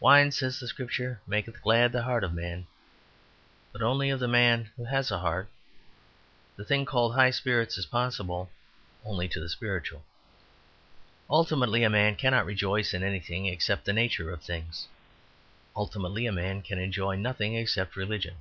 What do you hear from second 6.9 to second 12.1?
high spirits is possible only to the spiritual. Ultimately a